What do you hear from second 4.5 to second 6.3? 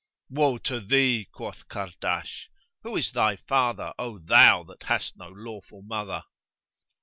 that hast no lawful mother?"